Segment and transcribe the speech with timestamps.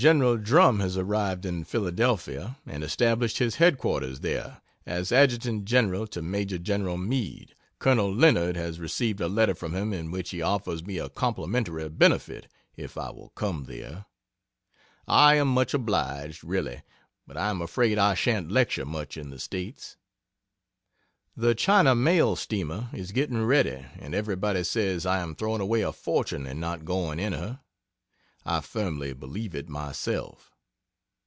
[0.01, 6.07] Drum has arrived in Philadelphia and established his head quarters there, as Adjutant Genl.
[6.07, 6.59] to Maj.
[6.63, 7.07] Gen.
[7.07, 7.53] Meade.
[7.77, 8.11] Col.
[8.11, 12.47] Leonard has received a letter from him in which he offers me a complimentary benefit
[12.75, 14.05] if I will come there.
[15.07, 16.81] I am much obliged, really,
[17.27, 19.97] but I am afraid I shan't lecture much in the States.
[21.37, 25.91] The China Mail Steamer is getting ready and everybody says I am throwing away a
[25.91, 27.59] fortune in not going in her.
[28.43, 30.47] I firmly believe it myself.